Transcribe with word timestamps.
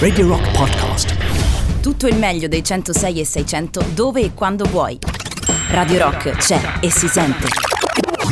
Radio 0.00 0.26
Rock 0.26 0.50
Podcast. 0.50 1.14
Tutto 1.80 2.08
il 2.08 2.16
meglio 2.16 2.48
dei 2.48 2.64
106 2.64 3.20
e 3.20 3.24
600 3.24 3.84
dove 3.94 4.22
e 4.22 4.34
quando 4.34 4.64
vuoi. 4.64 4.98
Radio 5.68 5.98
Rock 5.98 6.30
c'è 6.32 6.60
e 6.80 6.90
si 6.90 7.06
sente. 7.06 7.46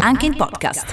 Anche 0.00 0.26
in 0.26 0.34
podcast. 0.34 0.92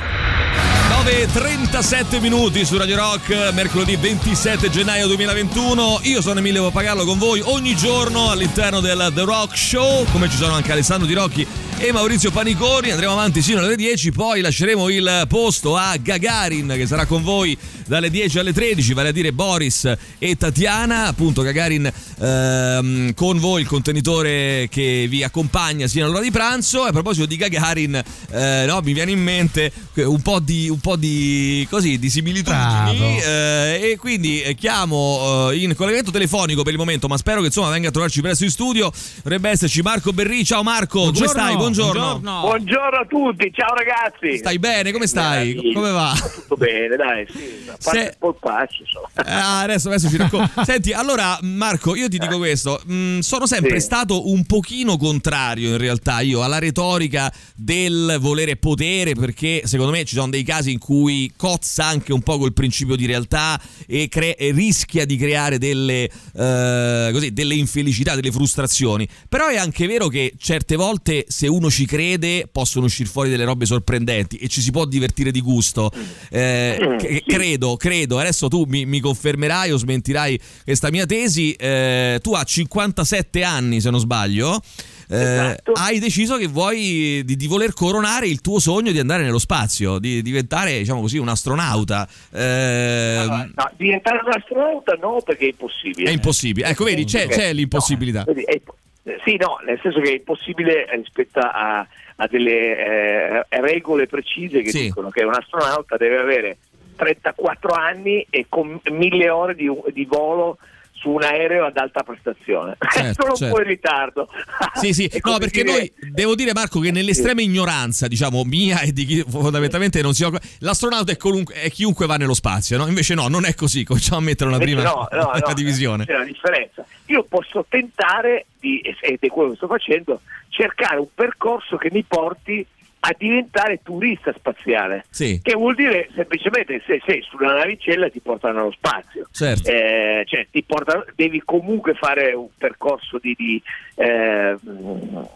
9.37 1.03 2.21
minuti 2.21 2.65
su 2.65 2.77
Radio 2.77 2.97
Rock, 2.97 3.51
mercoledì 3.53 3.95
27 3.95 4.69
gennaio 4.69 5.07
2021. 5.07 6.01
Io 6.03 6.21
sono 6.21 6.37
Emilio 6.37 6.65
Papagallo 6.65 7.03
con 7.03 7.17
voi 7.17 7.41
ogni 7.43 7.75
giorno 7.75 8.29
all'interno 8.29 8.81
del 8.81 9.11
The 9.11 9.23
Rock 9.23 9.57
Show, 9.57 10.05
come 10.11 10.29
ci 10.29 10.37
sono 10.37 10.53
anche 10.53 10.71
Alessandro 10.71 11.07
Di 11.07 11.15
Rocchi 11.15 11.47
e 11.77 11.91
Maurizio 11.91 12.31
Paniconi. 12.31 12.91
Andremo 12.91 13.11
avanti 13.11 13.41
sino 13.41 13.59
alle 13.59 13.75
10, 13.75 14.11
poi 14.11 14.41
lasceremo 14.41 14.89
il 14.89 15.25
posto 15.27 15.75
a 15.75 15.95
Gagarin 15.97 16.73
che 16.75 16.87
sarà 16.87 17.05
con 17.05 17.21
voi 17.23 17.57
dalle 17.85 18.09
10 18.09 18.39
alle 18.39 18.53
13, 18.53 18.93
vale 18.93 19.09
a 19.09 19.11
dire 19.11 19.33
Boris 19.33 19.91
e 20.17 20.35
Tatiana. 20.35 21.07
Appunto, 21.07 21.41
Gagarin 21.41 21.91
ehm, 22.19 23.13
con 23.13 23.39
voi, 23.39 23.61
il 23.61 23.67
contenitore 23.67 24.67
che 24.69 25.05
vi 25.09 25.23
accompagna 25.23 25.87
sino 25.87 26.05
all'ora 26.05 26.21
di 26.21 26.31
pranzo. 26.31 26.85
E 26.85 26.89
a 26.89 26.91
proposito 26.91 27.25
di 27.25 27.35
Gagarin, 27.35 28.01
eh, 28.31 28.65
no, 28.67 28.79
mi 28.83 28.93
viene 28.93 29.11
in 29.11 29.21
mente 29.21 29.71
un 29.95 30.21
po' 30.21 30.39
di, 30.39 30.69
un 30.69 30.79
po 30.79 30.95
di, 30.95 31.67
così, 31.69 31.99
di 31.99 32.09
similitudini. 32.09 33.19
Eh, 33.19 33.91
e 33.91 33.97
quindi 33.99 34.55
chiamo 34.57 35.49
eh, 35.51 35.57
in 35.57 35.75
collegamento 35.75 36.11
telefonico 36.11 36.63
per 36.63 36.71
il 36.71 36.79
momento, 36.79 37.07
ma 37.07 37.17
spero 37.17 37.41
che 37.41 37.47
insomma 37.47 37.69
venga 37.69 37.89
a 37.89 37.91
trovarci 37.91 38.21
presto 38.21 38.43
in 38.43 38.49
studio. 38.49 38.91
Dovrebbe 39.23 39.49
esserci 39.49 39.81
Marco 39.81 40.13
Berri. 40.13 40.43
Ciao 40.45 40.63
Marco, 40.63 41.01
Buongiorno. 41.01 41.31
come 41.31 41.43
stai? 41.43 41.55
Buongiorno. 41.65 42.19
Buongiorno. 42.19 42.39
Buongiorno 42.41 42.97
a 42.99 43.05
tutti, 43.07 43.51
ciao 43.51 43.73
ragazzi. 43.73 44.37
Stai 44.37 44.59
bene? 44.59 44.91
Come 44.91 45.07
stai? 45.07 45.47
Meraviglia. 45.55 45.73
Come 45.73 45.91
va? 45.91 46.13
Tutto 46.35 46.55
bene, 46.57 46.95
dai, 46.95 47.25
sì. 47.27 47.63
A 47.67 47.77
parte 47.83 47.99
Se- 47.99 48.15
polpaccio, 48.19 48.83
insomma. 48.83 49.07
Ah, 49.15 49.61
adesso, 49.61 49.87
adesso 49.87 50.09
ci 50.09 50.17
racconto. 50.17 50.51
Senti, 50.63 50.91
allora 50.93 51.39
Marco, 51.41 51.95
io 51.95 52.07
ti 52.07 52.19
dico 52.19 52.37
questo, 52.37 52.79
mm, 52.89 53.19
sono 53.19 53.47
sempre 53.47 53.79
Sì. 53.79 53.85
stato 53.85 54.29
un 54.29 54.45
pochino 54.45 54.97
contrario 54.97 55.69
in 55.69 55.77
realtà 55.77 56.19
io 56.21 56.43
alla 56.43 56.59
retorica 56.59 57.33
del 57.55 58.17
volere 58.19 58.57
potere 58.57 59.13
perché 59.15 59.61
secondo 59.65 59.91
me 59.91 60.03
ci 60.05 60.15
sono 60.15 60.29
dei 60.29 60.43
casi 60.43 60.71
in 60.71 60.77
cui 60.79 61.31
cozza 61.35 61.85
anche 61.85 62.13
un 62.13 62.21
po' 62.21 62.37
col 62.37 62.53
principio 62.53 62.95
di 62.95 63.05
realtà 63.07 63.59
e, 63.87 64.07
cre- 64.07 64.35
e 64.35 64.51
rischia 64.51 65.05
di 65.05 65.17
creare 65.17 65.57
delle, 65.57 66.03
eh, 66.35 67.09
così, 67.11 67.33
delle 67.33 67.55
infelicità, 67.55 68.13
delle 68.15 68.31
frustrazioni. 68.31 69.07
Però 69.27 69.47
è 69.47 69.57
anche 69.57 69.87
vero 69.87 70.07
che 70.07 70.33
certe 70.37 70.75
volte 70.75 71.25
se 71.27 71.47
uno 71.55 71.69
ci 71.69 71.85
crede 71.85 72.47
possono 72.51 72.85
uscire 72.85 73.09
fuori 73.09 73.29
delle 73.29 73.43
robe 73.45 73.65
sorprendenti 73.65 74.37
e 74.37 74.47
ci 74.47 74.61
si 74.61 74.71
può 74.71 74.85
divertire 74.85 75.31
di 75.31 75.41
gusto. 75.41 75.91
Eh, 76.29 76.77
Mm, 76.81 76.97
sì. 76.97 77.23
credo, 77.25 77.77
credo, 77.77 78.19
adesso 78.19 78.47
tu 78.47 78.65
mi, 78.67 78.85
mi 78.85 78.99
confermerai 78.99 79.71
o 79.71 79.77
smentirai 79.77 80.39
questa 80.63 80.89
mia 80.91 81.05
tesi. 81.05 81.53
eh, 81.53 82.19
tu 82.21 82.33
a 82.33 82.43
57 82.43 83.43
anni, 83.43 83.79
se 83.81 83.89
non 83.89 83.99
sbaglio. 83.99 84.59
eh, 85.07 85.21
Esatto. 85.21 85.71
hai 85.73 85.99
deciso 85.99 86.35
che 86.37 86.47
vuoi 86.47 87.21
di, 87.23 87.35
di 87.35 87.47
voler 87.47 87.73
coronare 87.73 88.27
il 88.27 88.41
tuo 88.41 88.59
sogno 88.59 88.91
di 88.91 88.97
andare 88.99 89.23
nello 89.23 89.37
spazio, 89.39 89.99
di 89.99 90.21
diventare, 90.23 90.79
diciamo 90.79 90.99
così, 91.01 91.17
un 91.19 91.27
astronauta. 91.29 92.07
Eh, 92.33 93.17
Allora, 93.19 93.49
no, 93.55 93.71
diventare 93.77 94.21
un 94.25 94.31
astronauta 94.33 94.93
no, 94.99 95.21
perché 95.23 95.45
è 95.45 95.49
impossibile. 95.49 96.09
è 96.09 96.13
impossibile. 96.13 96.67
Ecco, 96.67 96.83
vedi, 96.85 97.03
c'è, 97.05 97.27
c'è 97.27 97.53
l'impossibilità. 97.53 98.23
no, 98.25 98.33
vedi, 98.33 98.43
è- 98.45 98.61
eh, 99.05 99.19
sì, 99.23 99.37
no, 99.37 99.59
nel 99.65 99.79
senso 99.81 99.99
che 100.01 100.09
è 100.09 100.13
impossibile 100.15 100.87
rispetto 100.91 101.39
a, 101.39 101.85
a 102.15 102.27
delle 102.27 103.39
eh, 103.39 103.45
regole 103.61 104.07
precise 104.07 104.61
che 104.61 104.69
Sì. 104.71 104.81
dicono 104.83 105.09
che 105.09 105.23
un 105.23 105.33
astronauta 105.33 105.95
deve 105.97 106.17
avere 106.17 106.57
34 106.95 107.73
anni 107.73 108.25
e 108.29 108.45
con 108.49 108.79
mille 108.91 109.29
ore 109.29 109.53
di, 109.53 109.69
di 109.91 110.05
volo 110.05 110.57
su 110.95 111.09
un 111.09 111.23
aereo 111.23 111.65
ad 111.65 111.77
alta 111.77 112.03
prestazione. 112.03 112.77
Certo, 112.95 113.23
Solo 113.23 113.35
certo. 113.35 113.43
un 113.45 113.51
po' 113.51 113.61
in 113.61 113.67
ritardo. 113.67 114.29
Sì, 114.75 114.93
sì, 114.93 115.09
no, 115.23 115.37
perché 115.37 115.63
dire- 115.63 115.77
noi 115.77 116.11
devo 116.11 116.35
dire, 116.35 116.51
Marco, 116.53 116.79
che 116.79 116.91
nell'estrema 116.91 117.41
ignoranza, 117.41 118.07
diciamo, 118.07 118.43
mia 118.43 118.81
e 118.81 118.91
di 118.91 119.05
chi 119.05 119.23
fondamentalmente 119.27 120.01
non 120.01 120.13
si 120.13 120.23
occupa, 120.23 120.41
l'astronauta 120.59 121.11
è, 121.11 121.17
colunque- 121.17 121.55
è 121.55 121.69
chiunque 121.69 122.05
va 122.05 122.15
nello 122.17 122.33
spazio, 122.33 122.77
no? 122.77 122.87
Invece 122.87 123.13
no, 123.13 123.27
non 123.27 123.45
è 123.45 123.53
così. 123.53 123.83
Cominciamo 123.85 124.19
a 124.19 124.23
mettere 124.23 124.49
una 124.49 124.57
Invece 124.57 124.75
prima 124.75 124.89
no, 124.89 125.07
no, 125.11 125.29
una 125.29 125.41
no, 125.45 125.53
divisione. 125.53 126.05
C'è 126.05 126.15
una 126.15 126.25
differenza. 126.25 126.85
Io 127.07 127.23
posso 127.23 127.65
tentare, 127.67 128.45
di, 128.59 128.79
ed 128.79 129.17
è 129.19 129.27
quello 129.27 129.51
che 129.51 129.55
sto 129.55 129.67
facendo, 129.67 130.21
cercare 130.49 130.97
un 130.97 131.07
percorso 131.13 131.77
che 131.77 131.89
mi 131.91 132.03
porti 132.03 132.65
a 133.07 133.15
diventare 133.17 133.81
turista 133.83 134.33
spaziale. 134.33 135.05
Sì. 135.11 135.39
Che 135.41 135.53
vuol 135.53 135.75
dire 135.75 136.09
semplicemente 136.15 136.81
se 136.87 136.99
sei 137.05 137.21
sulla 137.21 137.53
navicella 137.53 138.09
ti 138.09 138.19
portano 138.19 138.61
allo 138.61 138.71
spazio. 138.71 139.27
Certo. 139.31 139.69
Eh, 139.69 140.23
cioè, 140.25 140.47
ti 140.49 140.63
portano- 140.63 141.05
devi 141.15 141.39
comunque 141.45 141.93
fare 141.93 142.33
un 142.33 142.47
percorso 142.57 143.19
di, 143.19 143.35
di, 143.37 143.61
eh, 143.95 144.55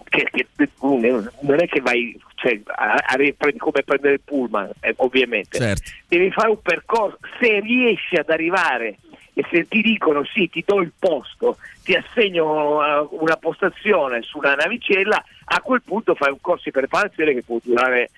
che, 0.09 0.27
che- 0.31 0.47
non 0.81 1.59
è 1.59 1.67
che 1.67 1.81
vai 1.81 2.19
cioè, 2.35 2.59
a- 2.65 2.93
a- 3.05 3.15
prendi 3.37 3.59
come 3.59 3.83
prendere 3.83 4.13
il 4.15 4.21
pullman, 4.25 4.71
eh, 4.79 4.93
ovviamente 4.97 5.59
Certo. 5.59 5.91
devi 6.07 6.31
fare 6.31 6.49
un 6.49 6.61
percorso, 6.61 7.19
se 7.39 7.59
riesci 7.59 8.15
ad 8.15 8.29
arrivare 8.29 8.97
e 9.39 9.45
se 9.49 9.67
ti 9.69 9.81
dicono 9.81 10.25
sì, 10.25 10.49
ti 10.49 10.63
do 10.67 10.81
il 10.81 10.91
posto, 10.99 11.57
ti 11.81 11.93
assegno 11.93 12.83
eh, 12.83 13.07
una 13.11 13.37
postazione 13.37 14.21
su 14.21 14.37
una 14.37 14.53
navicella, 14.53 15.23
a 15.45 15.61
quel 15.61 15.81
punto 15.81 16.13
fai 16.13 16.29
un 16.29 16.41
corso 16.41 16.63
di 16.65 16.71
preparazione 16.71 17.33
che 17.33 17.43
può 17.43 17.57
durare 17.63 18.09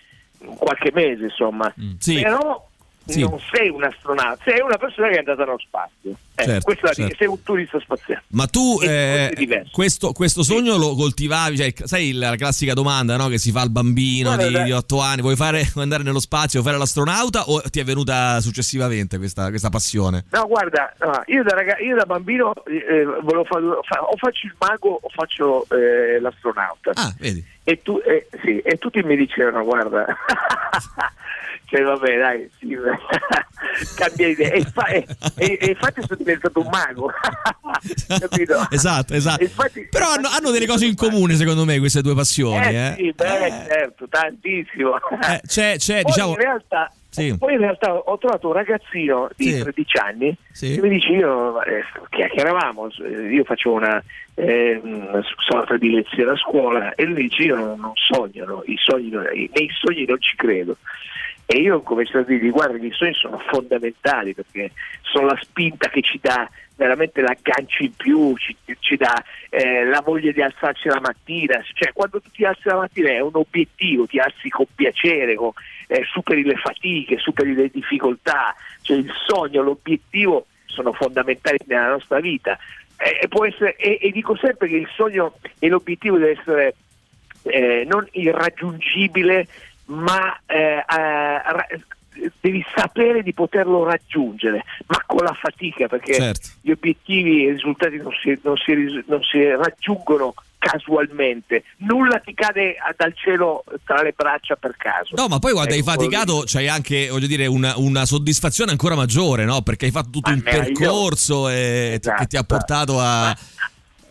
qualche 0.58 0.92
mese, 0.92 1.26
insomma. 1.26 1.72
Mm, 1.80 1.92
sì. 2.00 2.22
Però 2.22 2.70
Sì. 3.06 3.22
non 3.22 3.40
sei 3.52 3.70
un 3.70 3.84
astronauta, 3.84 4.42
sei 4.44 4.62
una 4.62 4.78
persona 4.78 5.08
che 5.10 5.16
è 5.16 5.18
andata 5.20 5.44
nello 5.44 5.60
spazio. 5.60 6.12
Eh, 6.36 6.44
Certo, 6.44 6.74
certo. 6.76 7.16
sei 7.18 7.28
un 7.28 7.44
turista 7.44 7.80
spaziale. 7.80 8.24
Ma 8.30 8.48
tu 8.48 8.80
eh, 8.82 9.32
questo 9.72 10.12
questo, 10.12 10.44
sogno 10.44 10.78
lo 10.78 10.96
coltivavi, 10.96 11.58
cioè, 11.58 11.74
sai 11.84 12.14
la 12.14 12.36
classica 12.36 12.74
domanda 12.74 13.16
no? 13.16 13.28
che 13.28 13.38
si 13.38 13.52
fa 13.52 13.62
al 13.62 13.70
bambino 13.70 14.34
Guarda, 14.34 14.60
di, 14.60 14.64
di 14.66 14.72
8 14.72 15.02
anni, 15.02 15.22
vuoi, 15.22 15.36
fare, 15.36 15.62
vuoi 15.74 15.84
andare 15.84 16.04
nello 16.04 16.20
spazio, 16.20 16.60
vuoi 16.62 16.72
fare 16.72 16.78
l'astronauta 16.78 17.50
o 17.50 17.62
ti 17.62 17.80
è 17.80 17.84
venuta 17.84 18.40
successivamente 18.42 19.18
questa, 19.18 19.50
questa 19.50 19.70
passione? 19.70 20.26
No, 20.32 20.48
guarda, 20.48 20.94
no, 21.00 21.22
io, 21.28 21.44
da 21.44 21.54
raga- 21.54 21.80
io 21.80 21.96
da 21.96 22.06
bambino 22.06 22.54
eh, 22.66 23.04
volevo 23.22 23.44
fare, 23.44 23.64
fa- 23.84 24.04
o 24.04 24.16
faccio 24.18 24.48
il 24.48 24.56
mago 24.58 25.00
o 25.02 25.10
faccio 25.10 25.66
eh, 25.70 26.20
l'astronauta. 26.20 26.92
Ah, 26.96 27.14
vedi. 27.20 27.46
E, 27.64 27.82
tu, 27.84 28.02
eh, 28.04 28.28
sì, 28.44 28.60
e 28.60 28.78
tutti 28.78 29.04
mi 29.04 29.16
dicevano, 29.16 29.64
guarda, 29.64 30.06
cioè 31.72 31.84
vabbè 31.84 32.18
dai, 32.18 32.50
sì, 32.60 32.76
cambia 33.96 34.28
idea. 34.28 34.52
E, 34.52 34.62
fa- 34.66 34.88
e- 34.88 35.06
e- 35.38 35.58
e 35.62 35.66
infatti 35.70 36.02
sono 36.02 36.18
diventato 36.18 36.60
un 36.60 36.68
mago, 36.70 37.10
capito? 38.20 38.68
esatto, 38.70 39.14
esatto. 39.14 39.42
Infatti- 39.44 39.88
Però 39.90 40.10
hanno, 40.12 40.28
hanno 40.30 40.52
delle 40.52 40.66
cose 40.68 40.86
in 40.86 40.96
comune 40.96 41.36
secondo 41.36 41.64
me 41.64 41.80
queste 41.80 42.02
due 42.02 42.14
passioni. 42.16 42.66
Eh, 42.76 42.76
Eh, 42.76 42.94
sì, 42.98 43.14
beh, 43.16 43.54
certo, 43.70 44.08
tantissimo. 44.10 44.96
Eh, 44.98 45.42
c'è, 45.48 45.76
c'è, 45.78 46.02
Poi, 46.02 46.12
diciamo... 46.12 46.32
in 46.32 46.38
realtà, 46.38 46.92
Sì. 47.10 47.38
poi 47.38 47.54
in 47.54 47.60
realtà 47.60 47.94
ho 47.96 48.18
trovato 48.18 48.48
un 48.48 48.54
ragazzino 48.54 49.30
di 49.38 49.54
Sì. 49.54 49.60
13 49.62 49.98
anni 49.98 50.36
Sì. 50.52 50.76
che 50.76 50.82
mi 50.82 50.90
dice 50.90 51.08
io 51.10 51.64
eh, 51.64 51.84
chiacchieravamo 52.10 52.90
eh, 53.06 53.34
io 53.34 53.44
faccio 53.46 53.72
una, 53.72 54.04
eh, 54.36 54.82
sorta 55.48 55.78
di 55.78 55.92
lezione 55.92 56.32
a 56.32 56.36
scuola 56.38 56.94
e 56.96 57.04
lui 57.06 57.24
dice 57.28 57.44
io 57.44 57.56
non, 57.56 57.80
non 57.80 57.92
sogno 57.96 58.46
no, 58.46 58.64
i 58.66 58.76
sogni 58.78 59.10
nei 59.10 59.70
sogni 59.82 60.06
non 60.06 60.22
ci 60.22 60.36
credo 60.36 60.78
e 61.54 61.60
io 61.60 61.82
cominciato 61.82 62.20
a 62.20 62.24
dirgli 62.24 62.50
guarda 62.50 62.78
i 62.78 62.92
sogni 62.94 63.14
sono 63.14 63.38
fondamentali 63.50 64.34
perché 64.34 64.72
sono 65.02 65.28
la 65.28 65.40
spinta 65.42 65.90
che 65.90 66.02
ci 66.02 66.18
dà 66.22 66.50
veramente 66.78 67.20
l'aggancio 67.20 67.84
in 67.84 67.94
più, 67.94 68.34
ci, 68.38 68.56
ci 68.80 68.96
dà 68.96 69.22
eh, 69.50 69.84
la 69.84 70.02
voglia 70.02 70.32
di 70.32 70.42
alzarsi 70.42 70.88
la 70.88 71.02
mattina, 71.02 71.62
cioè 71.74 71.92
quando 71.92 72.22
tu 72.22 72.30
ti 72.32 72.46
alzi 72.46 72.70
la 72.70 72.78
mattina 72.78 73.10
è 73.10 73.20
un 73.20 73.32
obiettivo, 73.34 74.08
ti 74.08 74.18
alzi 74.18 74.48
con 74.48 74.66
piacere, 74.74 75.36
con- 75.36 75.52
eh, 75.88 76.04
superi 76.10 76.44
le 76.44 76.56
fatiche, 76.56 77.18
superi 77.18 77.54
le 77.54 77.70
difficoltà, 77.70 78.56
cioè 78.82 78.98
il 78.98 79.12
sogno, 79.28 79.62
l'obiettivo 79.62 80.46
sono 80.66 80.94
fondamentali 80.94 81.58
nella 81.66 81.90
nostra 81.90 82.22
vita. 82.22 82.58
E, 82.96 83.28
essere- 83.46 83.76
e- 83.76 84.00
e 84.02 84.10
dico 84.12 84.38
sempre 84.38 84.70
che 84.70 84.78
il 84.78 84.90
sogno 84.96 85.34
e 85.60 85.68
l'obiettivo 85.68 86.18
deve 86.18 86.40
essere 86.40 86.76
eh, 87.44 87.86
non 87.88 88.08
irraggiungibile, 88.12 89.48
ma 89.92 90.40
eh, 90.46 90.84
eh, 90.88 92.32
devi 92.40 92.64
sapere 92.76 93.24
di 93.24 93.34
poterlo 93.34 93.84
raggiungere, 93.84 94.64
ma 94.88 95.02
con 95.06 95.24
la 95.24 95.34
fatica, 95.40 95.88
perché 95.88 96.14
Certo. 96.14 96.50
gli 96.62 96.72
obiettivi 96.72 97.46
e 97.46 97.50
i 97.50 97.52
risultati 97.54 97.98
non 97.98 98.12
si, 98.22 98.40
non 98.44 98.56
si 98.58 99.04
non 99.08 99.22
si 99.24 99.44
raggiungono 99.50 100.34
casualmente, 100.58 101.64
nulla 101.78 102.20
ti 102.20 102.36
cade 102.36 102.76
dal 102.96 103.14
cielo 103.16 103.64
tra 103.84 104.04
le 104.04 104.14
braccia 104.16 104.56
per 104.56 104.76
caso. 104.78 105.16
No, 105.16 105.28
ma 105.28 105.40
poi 105.40 105.54
quando 105.54 105.74
hai 105.74 105.80
Ecco, 105.80 105.90
faticato 105.90 106.44
c'hai 106.46 106.68
anche, 106.68 107.08
voglio 107.10 107.26
dire, 107.26 107.48
una, 107.48 107.74
una 107.78 108.06
soddisfazione 108.06 108.70
ancora 108.70 108.94
maggiore, 108.96 109.44
no? 109.44 109.64
Perché 109.64 109.86
hai 109.86 109.92
fatto 109.92 110.10
tutto 110.12 110.30
Ma 110.30 110.36
un 110.36 110.44
percorso 110.44 111.50
e 111.50 111.98
ti- 112.00 112.10
che 112.16 112.28
ti 112.28 112.36
ha 112.36 112.40
Esatto. 112.42 112.56
portato 112.56 113.00
a... 113.00 113.22
Ma- 113.24 113.38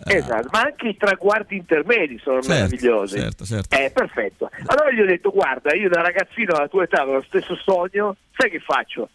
Esatto, 0.04 0.48
ma 0.52 0.60
anche 0.62 0.88
i 0.88 0.96
traguardi 0.96 1.56
intermedi 1.56 2.18
sono 2.22 2.40
Certo, 2.42 2.54
meravigliosi. 2.56 3.18
certo, 3.18 3.44
certo. 3.44 3.76
Eh, 3.76 3.90
perfetto. 3.90 4.50
Allora 4.66 4.90
gli 4.92 5.00
ho 5.00 5.06
detto, 5.06 5.30
guarda, 5.30 5.74
io 5.74 5.88
da 5.88 6.00
ragazzino 6.00 6.54
alla 6.54 6.68
tua 6.68 6.84
età 6.84 7.02
avevo 7.02 7.16
lo 7.18 7.22
stesso 7.22 7.54
sogno, 7.56 8.16
sai 8.36 8.50
che 8.50 8.60
faccio? 8.60 9.08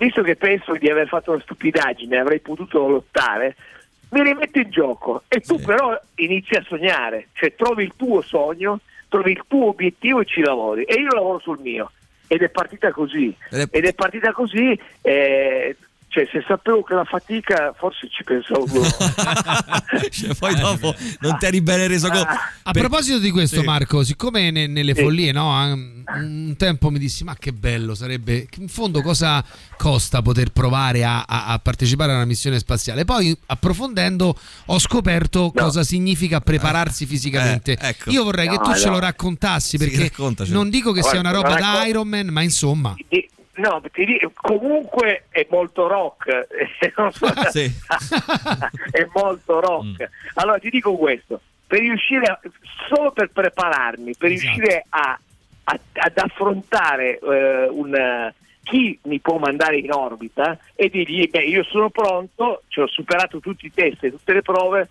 visto 0.00 0.22
che 0.22 0.36
penso 0.36 0.74
di 0.76 0.88
aver 0.88 1.08
fatto 1.08 1.32
una 1.32 1.40
stupidaggine, 1.42 2.18
avrei 2.18 2.38
potuto 2.38 2.86
lottare, 2.86 3.56
mi 4.10 4.22
rimetto 4.22 4.60
in 4.60 4.70
gioco 4.70 5.24
e 5.26 5.40
tu 5.40 5.58
Sì. 5.58 5.64
però 5.64 6.00
inizi 6.16 6.54
a 6.54 6.62
sognare, 6.62 7.30
cioè 7.32 7.56
trovi 7.56 7.82
il 7.82 7.92
tuo 7.96 8.20
sogno, 8.22 8.78
trovi 9.08 9.32
il 9.32 9.42
tuo 9.48 9.66
obiettivo 9.66 10.20
e 10.20 10.24
ci 10.24 10.40
lavori 10.40 10.84
e 10.84 11.00
io 11.00 11.12
lavoro 11.12 11.40
sul 11.40 11.58
mio 11.58 11.90
ed 12.28 12.42
è 12.42 12.48
partita 12.48 12.92
così 12.92 13.34
Ed 13.50 13.58
è- 13.58 13.68
ed 13.76 13.86
è 13.86 13.92
partita 13.94 14.30
così 14.30 14.78
eh, 15.00 15.76
cioè 16.08 16.26
se 16.32 16.42
sapevo 16.48 16.82
che 16.82 16.94
la 16.94 17.04
fatica 17.04 17.74
forse 17.76 18.08
ci 18.10 18.24
pensavo 18.24 18.64
due. 18.66 18.88
Cioè, 20.10 20.34
poi 20.34 20.54
dopo 20.54 20.94
non 21.20 21.36
ti 21.38 21.46
eri 21.46 21.60
bene 21.60 21.86
reso 21.86 22.08
conto. 22.08 22.28
Ah. 22.28 22.52
A 22.62 22.70
Per- 22.72 22.82
proposito 22.82 23.18
di 23.18 23.30
questo, 23.30 23.60
Sì. 23.60 23.64
Marco, 23.66 24.02
siccome 24.04 24.50
ne- 24.50 24.66
nelle 24.66 24.94
Sì. 24.94 25.02
follie, 25.02 25.32
no, 25.32 25.48
un 25.72 25.96
un 26.08 26.54
tempo 26.56 26.90
mi 26.90 26.98
dissi: 26.98 27.24
Ma 27.24 27.34
che 27.38 27.52
bello 27.52 27.94
sarebbe. 27.94 28.46
che 28.48 28.60
In 28.60 28.68
fondo, 28.68 29.02
cosa 29.02 29.44
costa 29.76 30.22
poter 30.22 30.50
provare 30.50 31.04
a, 31.04 31.24
a- 31.26 31.46
a 31.48 31.58
partecipare 31.58 32.12
a 32.12 32.16
una 32.16 32.24
missione 32.24 32.58
spaziale? 32.58 33.04
Poi, 33.04 33.36
approfondendo, 33.46 34.34
ho 34.66 34.78
scoperto 34.78 35.50
No. 35.54 35.62
cosa 35.62 35.82
significa 35.82 36.40
prepararsi 36.40 37.04
fisicamente. 37.06 37.72
Eh, 37.72 37.88
ecco. 37.88 38.10
Io 38.10 38.24
vorrei 38.24 38.48
che 38.48 38.56
No, 38.56 38.62
tu 38.62 38.74
ce 38.74 38.88
lo 38.88 38.98
raccontassi 38.98 39.76
Sì, 39.76 39.78
perché 39.78 40.02
raccontaci. 40.04 40.50
non 40.52 40.70
dico 40.70 40.92
che 40.92 41.02
sia 41.02 41.18
una 41.20 41.30
Guarda, 41.30 41.48
roba 41.48 41.60
da 41.60 41.72
racco- 41.74 41.88
Iron 41.88 42.08
Man, 42.08 42.26
ma 42.28 42.42
insomma. 42.42 42.94
Di- 43.08 43.28
No, 43.58 43.82
ti 43.92 44.04
dico, 44.04 44.30
comunque 44.34 45.24
è 45.30 45.46
molto 45.50 45.86
rock, 45.88 46.46
so- 47.10 47.32
sì. 47.50 47.64
è 48.90 49.06
molto 49.12 49.60
rock. 49.60 50.02
Mm. 50.02 50.30
Allora 50.34 50.58
ti 50.58 50.70
dico 50.70 50.96
questo, 50.96 51.40
per 51.66 51.80
riuscire 51.80 52.26
a, 52.26 52.40
solo 52.88 53.10
per 53.12 53.30
prepararmi, 53.30 54.14
per 54.16 54.30
Esatto. 54.32 54.52
riuscire 54.54 54.84
a, 54.88 55.18
a- 55.64 55.80
ad 55.92 56.18
affrontare 56.18 57.18
eh, 57.18 57.68
un, 57.68 58.32
chi 58.62 58.98
mi 59.04 59.18
può 59.18 59.38
mandare 59.38 59.78
in 59.78 59.92
orbita 59.92 60.56
e 60.74 60.88
dirgli, 60.88 61.28
beh 61.28 61.42
io 61.42 61.64
sono 61.64 61.90
pronto, 61.90 62.62
ci 62.68 62.80
ho 62.80 62.86
superato 62.86 63.40
tutti 63.40 63.66
i 63.66 63.72
test 63.74 64.04
e 64.04 64.10
tutte 64.10 64.32
le 64.34 64.42
prove, 64.42 64.88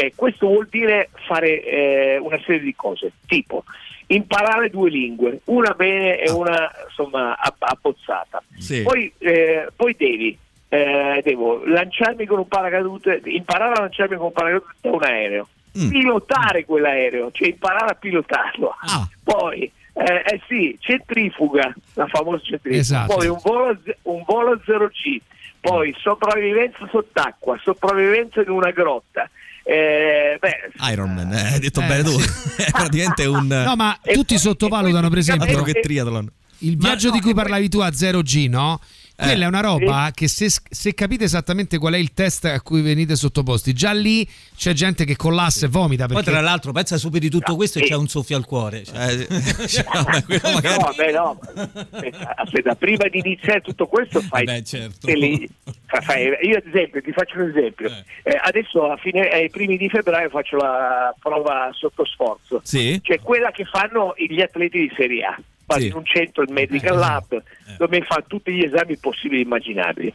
beh 0.00 0.12
questo 0.14 0.46
vuol 0.46 0.68
dire 0.70 1.10
fare 1.26 1.62
eh, 1.64 2.18
una 2.18 2.38
serie 2.44 2.60
di 2.60 2.74
cose, 2.74 3.12
tipo 3.26 3.64
imparare 4.10 4.70
due 4.70 4.90
lingue, 4.90 5.40
una 5.44 5.72
bene 5.72 6.18
e 6.18 6.30
una 6.30 6.70
insomma 6.88 7.36
abbozzata. 7.38 8.42
Sì. 8.58 8.82
Poi, 8.82 9.12
eh, 9.18 9.68
poi 9.74 9.94
devi, 9.96 10.36
eh, 10.68 11.20
devo 11.22 11.64
lanciarmi 11.64 12.26
con 12.26 12.38
un 12.38 12.48
paracadute, 12.48 13.20
imparare 13.24 13.74
a 13.74 13.80
lanciarmi 13.80 14.16
con 14.16 14.26
un 14.26 14.32
paracadute 14.32 14.74
da 14.80 14.90
un 14.90 15.04
aereo, 15.04 15.48
Mm. 15.78 15.88
pilotare 15.88 16.64
quell'aereo, 16.64 17.30
cioè 17.30 17.48
imparare 17.48 17.92
a 17.92 17.94
pilotarlo. 17.94 18.74
Ah. 18.80 19.08
Poi, 19.22 19.70
eh, 19.92 20.22
eh 20.26 20.40
sì, 20.48 20.76
centrifuga, 20.80 21.72
la 21.94 22.08
famosa 22.08 22.42
centrifuga. 22.42 22.80
Esatto. 22.80 23.14
Poi 23.14 23.28
un 23.28 23.38
volo, 23.40 23.78
un 24.02 24.22
volo 24.26 24.50
a 24.50 24.60
0G, 24.64 25.20
poi 25.60 25.94
sopravvivenza 25.96 26.88
sott'acqua, 26.90 27.56
sopravvivenza 27.62 28.40
in 28.40 28.50
una 28.50 28.70
grotta. 28.70 29.30
Eh, 29.62 30.38
beh, 30.40 30.90
Iron 30.92 31.12
Man, 31.14 31.32
eh, 31.32 31.52
hai 31.54 31.58
detto 31.60 31.80
Eh, 31.80 31.86
bene 31.86 32.02
tu. 32.02 32.18
sì. 32.18 32.28
È 32.62 32.70
praticamente 32.70 33.24
un 33.26 33.46
No, 33.66 33.76
ma 33.76 33.98
E 34.02 34.12
tutti 34.14 34.34
poi- 34.34 34.38
sottovalutano, 34.42 35.02
per 35.02 35.10
poi- 35.10 35.18
esempio, 35.20 35.46
altro 35.46 35.62
che 35.62 35.80
triathlon. 35.80 36.30
Il 36.62 36.76
Ma 36.76 36.88
viaggio 36.88 37.08
no, 37.08 37.14
di 37.14 37.20
cui 37.20 37.32
poi- 37.32 37.42
parlavi 37.42 37.68
tu 37.68 37.78
a 37.80 37.88
0G, 37.88 38.48
no? 38.48 38.80
Quella 39.16 39.42
Eh. 39.42 39.44
è 39.44 39.48
una 39.48 39.60
roba 39.60 40.10
che 40.14 40.28
se, 40.28 40.48
se 40.70 40.94
capite 40.94 41.24
esattamente 41.24 41.76
qual 41.76 41.92
è 41.92 41.98
il 41.98 42.14
test 42.14 42.46
a 42.46 42.58
cui 42.62 42.80
venite 42.80 43.16
sottoposti, 43.16 43.74
già 43.74 43.92
lì 43.92 44.26
c'è 44.56 44.72
gente 44.72 45.04
che 45.04 45.14
collassa 45.14 45.66
e 45.66 45.68
vomita 45.68 46.06
Poi 46.06 46.16
perché 46.16 46.30
tra 46.30 46.40
l'altro 46.40 46.72
pensa 46.72 46.96
superi 46.96 47.28
tutto 47.28 47.50
No, 47.50 47.56
questo 47.56 47.80
e 47.80 47.82
c'è 47.82 47.96
un 47.96 48.08
soffio 48.08 48.38
al 48.38 48.46
cuore. 48.46 48.82
cioè. 48.82 49.26
Eh, 49.28 49.28
cioè, 49.68 49.84
vabbè, 49.92 50.24
quello 50.24 50.50
magari- 50.54 50.82
No, 50.82 50.92
beh, 50.96 51.12
no. 51.12 51.38
Aspetta, 51.90 52.34
aspetta, 52.34 52.74
prima 52.76 53.08
di 53.08 53.18
iniziare 53.18 53.60
tutto 53.60 53.86
questo 53.88 54.22
fai, 54.22 54.44
Beh, 54.44 54.64
certo. 54.64 55.06
te 55.06 55.48
fa- 56.00 56.16
io 56.18 56.56
ad 56.56 56.66
esempio 56.66 57.00
ti 57.02 57.12
faccio 57.12 57.38
un 57.40 57.48
esempio. 57.48 57.88
Eh, 58.22 58.38
adesso 58.42 58.90
a 58.90 58.96
fine, 58.96 59.28
ai 59.28 59.50
primi 59.50 59.76
di 59.76 59.88
febbraio 59.88 60.28
faccio 60.28 60.56
la 60.56 61.14
prova 61.18 61.70
sotto 61.72 62.04
sforzo. 62.04 62.60
Sì? 62.62 63.00
cioè 63.02 63.20
quella 63.20 63.50
che 63.50 63.64
fanno 63.64 64.14
gli 64.16 64.40
atleti 64.40 64.78
di 64.80 64.92
Serie 64.96 65.24
A. 65.24 65.38
Sì. 65.70 65.86
in 65.86 65.94
un 65.94 66.04
centro, 66.04 66.42
il 66.42 66.52
Medical 66.52 66.96
Eh, 66.96 66.98
Lab 66.98 67.42
dove 67.78 68.02
fanno 68.02 68.24
tutti 68.26 68.52
gli 68.52 68.64
esami 68.64 68.96
possibili 68.96 69.40
e 69.40 69.44
immaginabili. 69.44 70.12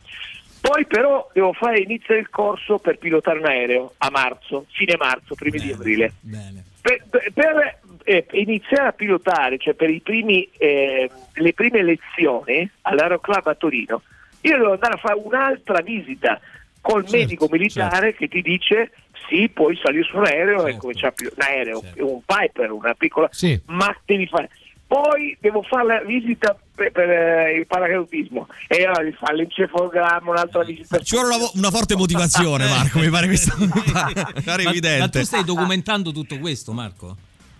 Poi 0.60 0.86
però 0.86 1.30
devo 1.34 1.54
fare 1.54 1.80
inizio 1.80 2.16
il 2.16 2.30
corso 2.30 2.78
per 2.80 2.98
pilotare 2.98 3.40
un 3.40 3.46
aereo 3.46 3.94
a 4.00 4.10
marzo, 4.10 4.66
fine 4.72 4.96
marzo, 4.98 5.34
primi 5.36 5.60
di 5.60 5.68
Bene, 5.68 5.78
aprile. 5.80 6.14
Bene. 6.20 6.64
per, 6.82 7.04
per- 7.10 7.32
per, 7.34 7.80
eh, 8.04 8.26
iniziare 8.32 8.88
a 8.90 8.92
pilotare, 8.92 9.58
cioè 9.58 9.76
per 9.76 9.90
i 9.90 10.02
primi, 10.02 10.50
eh, 10.58 11.10
le 11.34 11.54
prime 11.54 11.84
lezioni 11.84 12.70
all'Aeroclub 12.82 13.48
a 13.48 13.56
Torino, 13.56 14.02
io 14.48 14.58
devo 14.58 14.74
andare 14.74 14.94
a 14.94 14.98
fare 14.98 15.20
un'altra 15.24 15.82
visita 15.82 16.40
col 16.82 17.02
Certo, 17.04 17.18
medico 17.18 17.48
militare 17.50 18.14
che 18.14 18.28
ti 18.28 18.42
dice 18.42 18.92
sì, 19.28 19.50
puoi 19.50 19.76
salire 19.84 20.04
su 20.04 20.18
un 20.18 20.26
aereo 20.26 20.62
e 20.62 20.72
Certo. 20.72 20.78
cominciare 20.80 21.08
a 21.08 21.12
pilotare 21.12 21.52
un 21.52 21.56
aereo, 21.58 21.82
Certo. 21.82 22.14
un 22.14 22.22
Piper, 22.26 22.72
una 22.72 22.94
piccola, 22.94 23.28
Sì. 23.32 23.60
ma 23.68 23.96
devi 24.06 24.28
fare. 24.28 24.50
Poi 24.88 25.36
devo 25.40 25.64
fare 25.64 25.84
la 25.88 26.02
visita 26.04 26.56
per, 26.76 26.92
per, 26.92 27.10
eh, 27.10 27.54
il 27.58 27.66
paracadutismo 27.66 28.48
e 28.68 28.84
allora 28.84 29.02
devi 29.02 29.16
fare 29.16 29.36
l'encefalogramma, 29.38 30.30
un'altra 30.30 30.64
visita. 30.64 31.00
Ci 31.00 31.16
vuole 31.16 31.36
una, 31.36 31.50
una 31.56 31.72
forte 31.72 31.96
motivazione, 31.96 32.68
Marco. 32.70 33.00
Mi 33.00 33.10
pare 33.10 33.28
che 33.28 33.40
mi 33.58 33.68
pare 34.46 34.64
Ma, 34.64 34.70
evidente. 34.70 35.00
ma 35.00 35.08
tu 35.10 35.24
stai 35.24 35.44
documentando 35.44 36.12
tutto 36.12 36.38
questo, 36.38 36.72
Marco? 36.72 37.16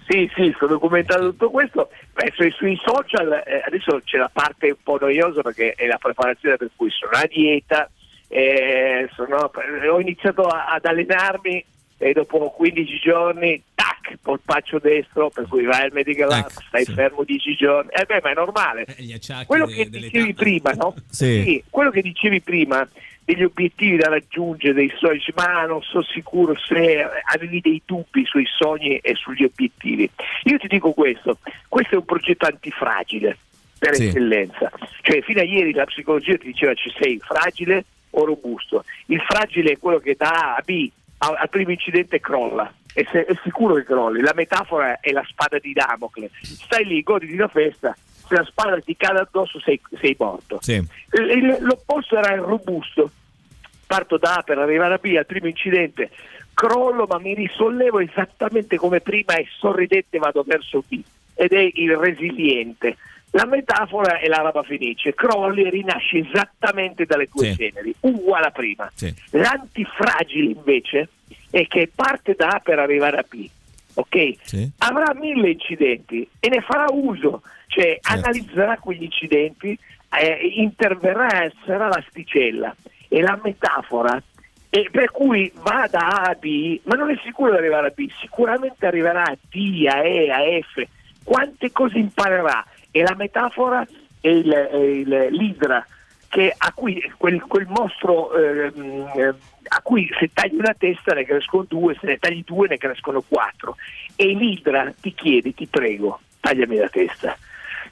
Sì, 0.08 0.30
sì, 0.36 0.52
sto 0.56 0.68
documentando 0.68 1.32
tutto 1.32 1.50
questo. 1.50 1.90
Beh, 2.14 2.32
sui, 2.36 2.52
sui 2.52 2.80
social 2.84 3.32
eh, 3.46 3.64
adesso 3.66 4.02
c'è 4.04 4.18
la 4.18 4.30
parte 4.32 4.68
un 4.70 4.78
po' 4.84 4.98
noiosa 5.00 5.42
perché 5.42 5.74
è 5.74 5.88
la 5.88 5.98
preparazione 5.98 6.58
per 6.58 6.70
cui 6.76 6.90
sono 6.92 7.12
a 7.14 7.26
dieta, 7.26 7.90
eh, 8.28 9.10
sono- 9.16 9.52
ho 9.92 10.00
iniziato 10.00 10.44
a- 10.44 10.68
ad 10.68 10.86
allenarmi 10.86 11.64
e 11.98 12.14
dopo 12.14 12.50
15 12.52 13.00
giorni, 13.00 13.62
tac, 13.74 14.18
polpaccio 14.22 14.78
destro, 14.80 15.30
per 15.30 15.48
cui 15.48 15.64
vai 15.64 15.84
al 15.86 15.92
medical 15.94 16.28
lab, 16.28 16.46
Ecco, 16.50 16.62
stai 16.68 16.84
sì. 16.84 16.94
fermo 16.94 17.24
10 17.24 17.56
giorni. 17.56 17.90
Eh 17.92 18.06
beh, 18.06 18.20
ma 18.22 18.30
è 18.32 18.34
normale. 18.36 18.86
Eh, 18.98 19.20
Quello 19.48 19.66
de- 19.66 19.74
che 19.74 19.90
dicevi 19.90 20.34
prima, 20.34 20.72
no? 20.72 20.94
Sì. 21.10 21.64
quello 21.70 21.90
che 21.90 22.02
dicevi 22.02 22.42
prima 22.42 22.88
degli 23.26 23.44
obiettivi 23.44 23.98
da 23.98 24.10
raggiungere, 24.10 24.74
dei 24.74 24.94
sogni, 24.98 25.20
ma 25.36 25.66
non 25.66 25.82
sono 25.82 26.04
sicuro 26.04 26.56
se 26.56 27.06
avevi 27.34 27.60
dei 27.60 27.82
dubbi 27.84 28.24
sui 28.26 28.46
sogni 28.46 28.98
e 28.98 29.16
sugli 29.16 29.44
obiettivi. 29.44 30.10
Io 30.44 30.58
ti 30.58 30.68
dico 30.68 30.94
questo, 30.94 31.40
questo 31.68 31.96
è 31.96 31.98
un 31.98 32.06
progetto 32.06 32.46
antifragile 32.46 33.38
per 33.80 33.96
Sì. 33.96 34.06
eccellenza. 34.08 34.72
Cioè 35.02 35.22
fino 35.22 35.42
a 35.42 35.44
ieri 35.44 35.74
la 35.74 35.86
psicologia 35.86 36.38
ti 36.38 36.48
diceva 36.48 36.74
ci 36.76 36.94
sei 36.98 37.20
fragile 37.20 37.86
o 38.12 38.26
robusto. 38.26 38.86
Il 39.08 39.22
fragile 39.22 39.72
è 39.72 39.78
quello 39.80 39.98
che 39.98 40.16
da 40.18 40.30
A 40.30 40.56
a 40.56 40.62
B 40.64 40.90
al 41.18 41.50
primo 41.50 41.72
incidente 41.72 42.20
crolla. 42.20 42.72
E 42.94 43.04
è 43.04 43.36
sicuro 43.44 43.74
che 43.74 43.84
crolli. 43.84 44.22
La 44.22 44.32
metafora 44.34 45.00
è 45.02 45.12
la 45.12 45.26
spada 45.28 45.60
di 45.60 45.74
Damocle. 45.74 46.30
Stai 46.42 46.86
lì, 46.86 47.02
goditi 47.02 47.36
la 47.36 47.50
festa, 47.50 47.94
se 48.28 48.36
la 48.36 48.44
spada 48.44 48.80
ti 48.80 48.96
cade 48.96 49.20
addosso 49.20 49.60
sei, 49.60 49.80
sei 50.00 50.16
morto. 50.18 50.60
Sì. 50.62 50.84
L'opposto 51.60 52.18
era 52.18 52.34
il 52.34 52.42
robusto. 52.42 53.12
Parto 53.88 54.18
da 54.18 54.36
A 54.38 54.42
per 54.42 54.58
arrivare 54.58 54.96
a 54.96 54.98
B 54.98 55.14
al 55.16 55.28
primo 55.28 55.48
incidente, 55.48 56.10
crollo 56.56 57.06
ma 57.08 57.20
mi 57.20 57.36
risollevo 57.36 58.00
esattamente 58.00 58.78
come 58.78 59.00
prima 59.00 59.36
e 59.36 59.46
sorridente 59.60 60.18
vado 60.18 60.44
verso 60.46 60.84
B 60.88 61.00
ed 61.36 61.52
è 61.52 61.70
il 61.74 61.96
resiliente. 61.96 62.98
La 63.32 63.46
metafora 63.46 64.18
è 64.18 64.28
l'araba 64.28 64.64
fenice, 64.64 65.14
crolli 65.14 65.66
e 65.66 65.70
rinasci 65.70 66.20
esattamente 66.20 67.06
dalle 67.06 67.28
tue 67.28 67.52
Sì. 67.52 67.56
ceneri, 67.58 67.94
uguale 68.00 68.48
a 68.48 68.52
prima. 68.52 68.90
Sì. 68.96 69.14
L'antifragile 69.32 70.52
invece 70.52 71.10
è 71.52 71.68
che 71.68 71.92
parte 71.94 72.34
da 72.36 72.48
A 72.48 72.60
per 72.60 72.80
arrivare 72.80 73.18
a 73.18 73.26
B, 73.30 73.48
ok? 73.94 74.36
Sì. 74.42 74.72
Avrà 74.80 75.14
mille 75.14 75.50
incidenti 75.52 76.28
e 76.40 76.50
ne 76.50 76.62
farà 76.62 76.86
uso, 76.90 77.42
cioè 77.76 78.00
Certo. 78.02 78.12
analizzerà 78.28 78.78
quegli 78.78 79.04
incidenti, 79.04 79.78
eh, 80.22 80.52
interverrà 80.56 81.44
e 81.44 81.52
sarà 81.66 81.88
l'asticella. 81.88 82.74
E 83.10 83.22
la 83.22 83.38
metafora 83.44 84.22
è 84.70 84.90
per 84.90 85.12
cui 85.12 85.52
va 85.62 85.88
da 85.92 86.08
A 86.08 86.22
a 86.30 86.34
B, 86.36 86.80
ma 86.84 86.96
non 86.96 87.10
è 87.12 87.20
sicuro 87.24 87.52
di 87.52 87.58
arrivare 87.58 87.88
a 87.88 87.94
B, 87.94 88.10
sicuramente 88.22 88.86
arriverà 88.86 89.24
a 89.24 89.38
D, 89.50 89.86
a 89.90 90.04
E, 90.04 90.30
a 90.32 90.40
F. 90.62 90.84
Quante 91.24 91.72
cose 91.72 91.98
imparerà? 91.98 92.66
E 92.92 93.02
la 93.02 93.16
metafora 93.16 93.86
è 94.22 94.28
il- 94.30 94.52
è 94.52 94.76
il- 94.78 95.28
l'idra 95.32 95.86
che 96.30 96.54
a 96.58 96.72
cui 96.74 97.02
quel, 97.18 97.42
quel 97.44 97.68
mostro 97.68 98.34
eh, 98.36 99.34
a 99.68 99.82
cui 99.82 100.10
se 100.20 100.30
tagli 100.34 100.56
una 100.56 100.76
testa 100.78 101.14
ne 101.14 101.26
crescono 101.26 101.66
due, 101.68 101.96
se 102.00 102.08
ne 102.08 102.18
tagli 102.18 102.44
due 102.46 102.68
ne 102.68 102.78
crescono 102.78 103.22
quattro. 103.28 103.76
E 104.16 104.28
l'idra 104.28 104.94
ti 105.02 105.14
chiede, 105.14 105.54
ti 105.54 105.66
prego, 105.68 106.20
tagliami 106.40 106.76
la 106.78 106.90
testa. 106.90 107.38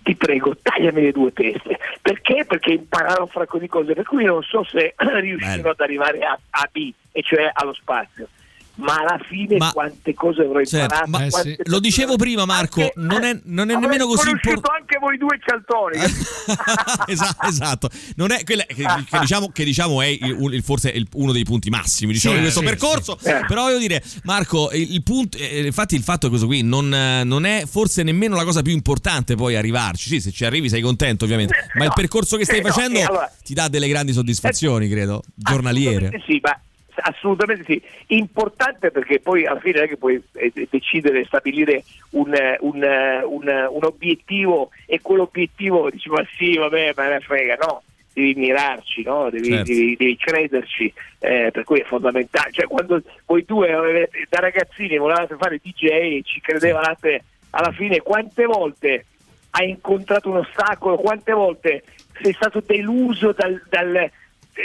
Ti 0.03 0.15
prego, 0.15 0.55
tagliami 0.61 1.01
le 1.01 1.11
due 1.11 1.31
teste. 1.31 1.79
Perché? 2.01 2.43
Perché 2.45 2.73
impararono 2.73 3.23
un 3.23 3.29
fracco 3.29 3.57
di 3.57 3.67
cose, 3.67 3.93
per 3.93 4.05
cui 4.05 4.25
non 4.25 4.43
so 4.43 4.63
se 4.63 4.93
riuscirono 4.97 5.55
Bello. 5.55 5.69
ad 5.69 5.79
arrivare 5.79 6.19
a, 6.19 6.37
a 6.49 6.69
B, 6.71 6.91
e 7.11 7.21
cioè 7.21 7.49
allo 7.53 7.73
spazio. 7.73 8.27
Ma 8.75 8.95
alla 8.95 9.19
fine 9.27 9.57
Ma- 9.57 9.71
quante 9.71 10.13
cose 10.15 10.41
avrò 10.41 10.63
Certo, 10.63 10.77
imparato. 11.05 11.09
ma- 11.09 11.25
Eh, 11.25 11.31
sì. 11.31 11.55
Lo 11.65 11.79
dicevo 11.79 12.15
prima, 12.15 12.45
Marco, 12.45 12.81
Anche- 12.81 12.93
non 12.97 13.23
è- 13.23 13.39
non 13.43 13.69
è 13.69 13.73
avrei 13.73 13.87
nemmeno 13.89 14.05
così 14.07 14.25
conosciuto 14.25 14.49
impor- 14.55 14.75
anche 14.79 14.97
voi 14.99 15.17
due 15.17 15.39
cialtoni. 15.45 15.97
esatto, 17.07 17.47
esatto. 17.47 17.89
Non 18.15 18.31
è 18.31 18.43
quella 18.43 18.63
che, 18.63 18.75
che 19.09 19.19
diciamo, 19.19 19.49
che 19.51 19.63
diciamo 19.63 20.01
è 20.01 20.07
il- 20.07 20.37
il- 20.53 20.63
forse 20.63 20.89
il- 20.89 21.07
uno 21.13 21.31
dei 21.31 21.43
punti 21.43 21.69
massimi 21.69 22.13
diciamo, 22.13 22.33
Sì, 22.35 22.39
di 22.39 22.45
questo 22.45 22.61
sì, 22.61 22.65
percorso. 22.65 23.17
Eh. 23.23 23.45
Però 23.47 23.63
voglio 23.63 23.77
dire, 23.79 24.03
Marco, 24.23 24.71
il, 24.71 24.93
il 24.93 25.03
punto, 25.03 25.37
eh, 25.37 25.65
infatti, 25.65 25.95
il 25.95 26.03
fatto 26.03 26.25
è 26.25 26.29
questo 26.29 26.47
qui: 26.47 26.61
non, 26.63 26.93
eh, 26.93 27.23
non 27.23 27.45
è 27.45 27.63
forse 27.69 28.03
nemmeno 28.03 28.35
la 28.35 28.43
cosa 28.43 28.61
più 28.61 28.71
importante 28.73 29.35
poi 29.35 29.55
arrivarci. 29.55 30.09
Sì, 30.09 30.19
se 30.19 30.31
ci 30.31 30.45
arrivi 30.45 30.69
sei 30.69 30.81
contento, 30.81 31.25
ovviamente. 31.25 31.69
Ma 31.75 31.83
il 31.83 31.89
No, 31.89 31.93
percorso 31.95 32.37
che 32.37 32.45
stai 32.45 32.59
eh, 32.59 32.61
no, 32.63 32.69
facendo 32.69 32.99
eh, 32.99 33.03
allora- 33.03 33.31
ti 33.43 33.53
dà 33.53 33.67
delle 33.67 33.87
grandi 33.87 34.13
soddisfazioni, 34.13 34.89
credo, 34.89 35.21
giornaliere. 35.35 36.09
Sì, 36.25 36.39
ma 36.41 36.59
assolutamente 36.95 37.63
sì. 37.65 37.81
Importante 38.15 38.91
perché 38.91 39.19
poi 39.19 39.45
alla 39.45 39.59
fine 39.59 39.75
non 39.75 39.83
è 39.83 39.87
che 39.87 39.97
puoi 39.97 40.21
eh, 40.33 40.67
decidere, 40.69 41.25
stabilire 41.25 41.83
un, 42.11 42.33
eh, 42.33 42.57
un, 42.61 42.83
eh, 42.83 43.23
un, 43.23 43.67
un 43.71 43.83
obiettivo 43.83 44.69
e 44.85 45.01
quell'obiettivo 45.01 45.89
dici 45.89 46.09
ma 46.09 46.25
sì, 46.37 46.57
vabbè, 46.57 46.93
ma 46.95 47.09
ne 47.09 47.19
frega, 47.19 47.57
no. 47.59 47.83
Devi 48.13 48.35
mirarci, 48.35 49.01
no? 49.01 49.31
devi, 49.31 49.49
Certo. 49.49 49.71
devi- 49.71 49.95
devi 49.95 50.17
crederci, 50.17 50.93
eh, 51.17 51.49
per 51.51 51.63
cui 51.63 51.79
è 51.79 51.83
fondamentale. 51.83 52.51
Cioè, 52.51 52.67
quando 52.67 53.01
voi 53.25 53.43
due 53.43 54.07
da 54.29 54.39
ragazzini 54.39 54.97
volevate 54.97 55.35
fare 55.35 55.59
DJ 55.59 55.85
e 55.87 56.21
ci 56.23 56.39
credevate, 56.39 57.23
alla 57.49 57.71
fine 57.71 58.01
quante 58.01 58.45
volte 58.45 59.05
hai 59.51 59.69
incontrato 59.69 60.29
un 60.29 60.37
ostacolo, 60.37 60.97
quante 60.97 61.31
volte 61.31 61.83
sei 62.21 62.33
stato 62.33 62.61
deluso 62.65 63.31
dal, 63.31 63.61
dal, 63.69 64.09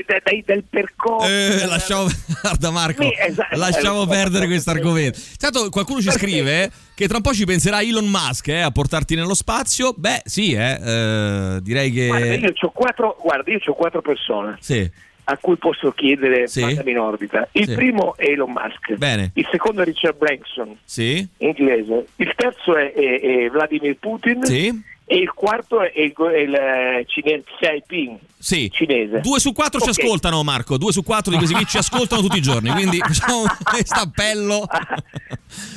da- 0.07 0.21
dai- 0.23 0.43
dal 0.47 0.63
percorso. 0.69 1.27
Eh, 1.29 1.67
lasciamo, 1.67 2.07
guarda 2.43 2.71
Marco, 2.71 3.03
Sì, 3.03 3.11
esatto. 3.19 3.57
lasciamo 3.57 4.03
Eh, 4.05 4.09
perdere 4.09 4.45
eh, 4.45 4.49
questo 4.49 4.71
argomento. 4.71 5.19
Tanto 5.39 5.69
qualcuno 5.71 6.01
ci 6.01 6.11
scrive 6.11 6.65
eh, 6.65 6.71
che 6.95 7.07
tra 7.09 7.17
un 7.17 7.23
po' 7.23 7.33
ci 7.33 7.45
penserà 7.45 7.81
Elon 7.83 8.07
Musk 8.07 8.49
eh, 8.49 8.61
a 8.61 8.71
portarti 8.71 9.15
nello 9.15 9.35
spazio. 9.35 9.95
Beh, 9.97 10.23
sì, 10.25 10.53
eh, 10.53 10.79
eh, 10.83 11.59
direi 11.63 11.91
che... 11.93 12.07
Guarda, 12.07 12.35
io 12.35 12.53
ho 12.61 12.71
quattro, 12.71 13.17
guarda, 13.23 13.51
io 13.51 13.59
c'ho 13.59 13.75
quattro 13.75 14.03
persone 14.03 14.57
Sì, 14.61 14.91
a 15.31 15.37
cui 15.39 15.57
posso 15.57 15.93
chiedere 15.93 16.47
Sì. 16.49 16.61
mandami 16.63 16.91
in 16.91 16.99
orbita. 16.99 17.49
Il 17.53 17.67
Sì. 17.69 17.75
primo 17.75 18.17
è 18.17 18.27
Elon 18.31 18.51
Musk, 18.51 18.95
Bene. 18.97 19.31
il 19.35 19.47
secondo 19.51 19.83
è 19.83 19.85
Richard 19.85 20.17
Branson, 20.17 20.77
sì, 20.85 21.27
inglese, 21.39 22.07
il 22.17 22.33
terzo 22.35 22.77
è, 22.77 22.93
è- 22.93 23.21
è 23.21 23.49
Vladimir 23.51 23.97
Putin 23.99 24.43
sì, 24.45 24.83
e 25.11 25.17
il 25.17 25.33
quarto 25.33 25.81
è 25.81 25.91
il, 25.95 26.13
il 26.15 26.55
eh, 26.55 27.05
cinese 27.09 27.45
Xi 27.59 28.19
sì. 28.39 28.71
cinese. 28.71 29.21
Due 29.21 29.41
su 29.41 29.53
quattro 29.55 29.81
ci 29.81 29.89
Ok. 29.89 29.99
ascoltano, 29.99 30.43
Marco. 30.43 30.77
Due 30.77 30.93
su 30.93 31.03
quattro 31.03 31.31
di 31.33 31.39
questi 31.39 31.55
qui 31.55 31.65
ci 31.65 31.79
ascoltano 31.81 32.21
tutti 32.21 32.37
i 32.37 32.43
giorni. 32.43 32.69
Quindi 32.71 32.99
facciamo 32.99 33.45
questo 33.65 34.01
appello. 34.01 34.67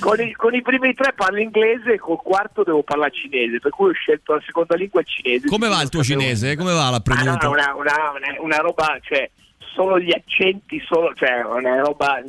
con, 0.01 0.19
i, 0.19 0.33
con 0.33 0.53
i 0.53 0.61
primi 0.61 0.93
tre 0.93 1.13
parlo 1.13 1.39
inglese 1.39 1.97
col 1.97 2.17
quarto 2.17 2.63
devo 2.63 2.83
parlare 2.83 3.11
cinese, 3.13 3.59
per 3.61 3.71
cui 3.71 3.89
ho 3.91 3.93
scelto 3.93 4.33
la 4.33 4.41
seconda 4.45 4.75
lingua 4.75 4.99
il 4.99 5.07
cinese. 5.07 5.47
Come 5.47 5.69
va 5.69 5.81
il 5.81 5.89
tuo 5.89 6.03
cinese? 6.03 6.57
Come 6.57 6.73
va 6.73 6.79
Ma 6.79 6.85
no, 6.85 6.91
l'apprendimento? 6.91 7.49
una, 7.49 7.73
una, 7.73 7.93
una, 8.13 8.41
una 8.41 8.57
roba, 8.57 8.99
cioè, 9.01 9.29
solo 9.73 9.97
gli 9.97 10.11
accenti, 10.11 10.83
solo, 10.85 11.13
cioè, 11.15 11.41
una 11.45 11.79
roba. 11.79 12.21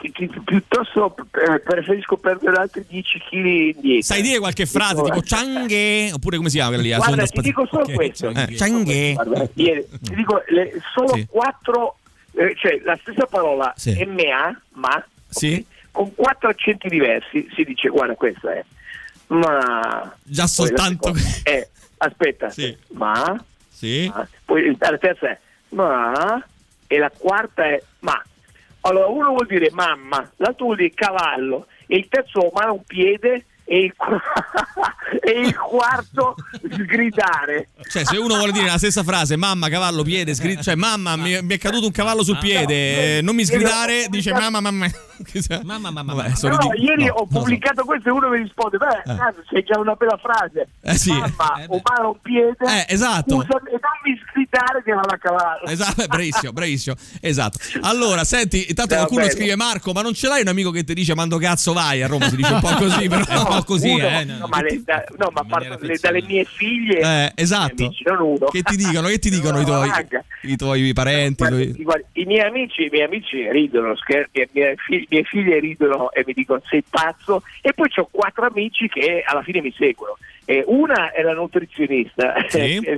Pi- 0.00 0.10
pi- 0.10 0.40
Piuttosto 0.44 1.14
eh, 1.46 1.60
preferisco 1.60 2.16
perdere 2.16 2.56
altri 2.56 2.84
10 2.88 3.18
kg 3.18 3.34
indietro. 3.44 4.02
Sai 4.02 4.22
dire 4.22 4.38
qualche 4.38 4.66
frase 4.66 5.02
tipo 5.02 5.20
Changhe? 5.22 6.10
Oppure 6.12 6.36
come 6.36 6.48
si 6.48 6.56
chiama 6.56 6.74
quella 6.74 6.82
lì? 6.82 6.94
Guarda, 6.96 7.26
ti 7.26 7.40
dico 7.40 7.66
solo 7.70 7.84
Ok. 7.84 7.92
questo. 7.94 8.28
Eh, 8.30 8.46
Changhe. 8.56 9.16
Ti 9.54 10.14
dico 10.14 10.42
le- 10.48 10.80
solo 10.94 11.14
Sì. 11.14 11.26
quattro, 11.28 11.98
eh, 12.32 12.54
cioè 12.56 12.80
la 12.84 12.98
stessa 13.00 13.26
parola 13.26 13.72
Sì. 13.76 14.02
MA, 14.04 14.60
ma, 14.72 15.04
Sì. 15.28 15.54
ok, 15.54 15.78
con 15.92 16.14
quattro 16.14 16.48
accenti 16.48 16.88
diversi 16.88 17.48
si 17.54 17.64
dice, 17.64 17.88
guarda 17.88 18.14
questa 18.14 18.52
è, 18.54 18.64
ma... 19.28 20.14
Già 20.22 20.46
soltanto... 20.46 21.12
è, 21.42 21.66
aspetta, 21.98 22.50
ma, 22.92 23.44
Sì. 23.68 24.10
ma, 24.12 24.26
poi 24.44 24.76
la 24.78 24.98
terza 24.98 25.28
è 25.30 25.38
ma, 25.70 26.44
e 26.86 26.98
la 26.98 27.10
quarta 27.16 27.64
è 27.64 27.80
ma. 28.00 28.20
Allora 28.82 29.06
uno 29.06 29.28
vuol 29.30 29.46
dire 29.46 29.70
mamma, 29.72 30.30
l'altro 30.36 30.66
vuol 30.66 30.76
dire 30.78 30.92
cavallo, 30.94 31.66
e 31.86 31.96
il 31.96 32.08
terzo 32.08 32.50
ma 32.54 32.70
un 32.70 32.82
piede 32.84 33.44
e 33.64 33.78
il, 33.84 33.94
e 35.22 35.30
il 35.40 35.56
quarto 35.56 36.34
sgridare. 36.84 37.68
Cioè, 37.88 38.04
se 38.04 38.16
uno 38.16 38.36
vuole 38.36 38.52
dire 38.52 38.66
la 38.66 38.78
stessa 38.78 39.02
frase, 39.02 39.36
mamma, 39.36 39.68
cavallo, 39.68 40.02
piede, 40.02 40.34
scri- 40.34 40.62
cioè, 40.62 40.74
mamma, 40.74 41.16
mi, 41.16 41.38
mi 41.42 41.54
è 41.54 41.58
caduto 41.58 41.86
un 41.86 41.92
cavallo 41.92 42.22
sul 42.22 42.38
piede, 42.38 43.18
eh, 43.18 43.22
non 43.22 43.34
mi 43.34 43.44
sgridare, 43.44 44.06
dice 44.08 44.32
mamma, 44.32 44.60
mamma. 44.60 44.86
Mamma, 45.62 45.90
mamma, 45.90 46.14
Vabbè, 46.14 46.32
No, 46.42 46.48
ridicoli. 46.50 46.82
ieri 46.82 47.04
No, 47.04 47.12
ho 47.12 47.18
lo 47.20 47.28
so. 47.30 47.38
pubblicato 47.40 47.84
questo 47.84 48.08
e 48.08 48.12
uno 48.12 48.28
mi 48.30 48.38
risponde, 48.38 48.78
beh, 48.78 49.02
cazzo, 49.04 49.42
sei 49.50 49.62
già 49.64 49.78
una 49.78 49.94
bella 49.94 50.18
frase. 50.20 50.68
Eh 50.82 50.96
sì. 50.96 51.10
Mamma, 51.12 51.60
Eh 51.60 51.66
o 51.68 51.80
mano 51.84 52.18
piede, 52.22 52.56
Eh, 52.60 52.86
esatto. 52.88 53.36
usa- 53.36 53.60
e 53.66 53.78
non 53.80 53.96
mi 54.04 54.18
sgridare 54.28 54.82
che 54.82 54.92
va 54.92 55.00
a 55.02 55.18
cavallo. 55.18 55.66
Esatto, 55.66 56.06
bravissimo, 56.06 56.52
bravissimo. 56.52 56.96
Esatto. 57.20 57.58
Allora, 57.82 58.24
senti, 58.24 58.66
intanto 58.68 58.94
Va 58.94 59.00
qualcuno 59.00 59.20
bene. 59.26 59.32
scrive 59.34 59.56
Marco, 59.56 59.92
ma 59.92 60.00
non 60.02 60.14
ce 60.14 60.26
l'hai 60.28 60.40
un 60.40 60.48
amico 60.48 60.70
che 60.70 60.84
ti 60.84 60.94
dice 60.94 61.14
mando 61.14 61.36
cazzo 61.38 61.72
vai 61.74 62.02
a 62.02 62.06
Roma, 62.06 62.28
si 62.28 62.36
dice 62.36 62.52
un 62.54 62.60
po' 62.60 62.74
così, 62.76 63.08
però. 63.08 63.24
Un 63.40 63.44
po' 63.56 63.64
così, 63.64 63.90
Uno, 63.90 64.06
eh, 64.08 64.24
no, 64.24 64.38
no, 64.38 64.46
ma, 64.46 64.62
le- 64.62 64.82
da- 64.84 64.99
no, 65.18 65.30
ma 65.32 65.42
maniera 65.46 65.76
le- 65.80 65.98
dalle 66.00 66.22
mie 66.22 66.44
figlie, 66.44 66.98
Eh, 67.00 67.32
esatto. 67.42 67.84
amici, 67.84 68.02
non 68.06 68.20
uno. 68.20 68.46
Che 68.46 68.62
ti 68.62 68.76
dicono? 68.76 69.08
Che 69.08 69.18
ti 69.18 69.30
dicono 69.30 69.60
i 69.60 69.64
tuoi, 69.64 69.90
i 70.42 70.56
tuoi 70.56 70.92
parenti? 70.92 71.32
i 71.42 71.46
Guarda, 71.46 71.56
tuoi- 71.56 71.72
ti 71.72 71.82
guardi, 71.82 72.04
I 72.12 72.24
miei 72.24 72.40
amici, 72.46 72.84
i 72.84 72.88
miei 72.90 73.04
amici 73.04 73.50
ridono, 73.50 73.96
scherzi, 73.96 74.40
i 74.40 74.48
miei, 74.52 74.74
figli, 74.76 75.02
i 75.02 75.06
miei 75.10 75.24
figli 75.24 75.52
ridono 75.58 76.10
e 76.12 76.22
mi 76.26 76.32
dicono 76.32 76.60
sei 76.68 76.82
pazzo 76.88 77.42
e 77.62 77.72
poi 77.72 77.88
ho 77.96 78.08
quattro 78.10 78.46
amici 78.46 78.88
che 78.88 79.22
alla 79.26 79.42
fine 79.42 79.60
mi 79.60 79.72
seguono. 79.76 80.16
Eh, 80.50 80.64
una 80.66 81.12
è 81.12 81.22
la 81.22 81.32
nutrizionista, 81.34 82.34
Sì. 82.48 82.80